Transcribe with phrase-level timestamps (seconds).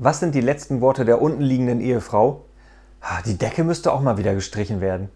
[0.00, 2.44] Was sind die letzten Worte der unten liegenden Ehefrau?
[3.26, 5.08] Die Decke müsste auch mal wieder gestrichen werden.